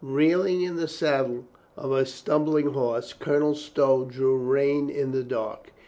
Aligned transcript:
Reeling 0.03 0.63
in 0.63 0.77
the 0.77 0.87
saddle 0.87 1.45
of 1.77 1.91
a 1.91 2.07
stumbling 2.07 2.71
horse, 2.73 3.13
Colonel 3.13 3.53
Stow 3.53 4.03
drew 4.03 4.35
rein 4.35 4.89
in 4.89 5.11
the 5.11 5.21
dark. 5.21 5.71